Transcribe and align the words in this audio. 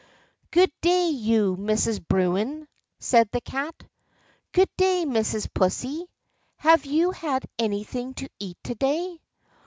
"Good 0.49 0.71
day, 0.81 1.09
you 1.09 1.55
Mrs. 1.57 2.03
Bruin," 2.07 2.67
said 2.97 3.29
the 3.31 3.39
Cat. 3.39 3.83
"Good 4.51 4.69
day, 4.75 5.05
Mrs. 5.05 5.47
Pussy; 5.53 6.07
have 6.55 6.85
you 6.87 7.11
had 7.11 7.47
anything 7.59 8.15
to 8.15 8.27
eat 8.39 8.57
to 8.63 8.73
day?" 8.73 9.21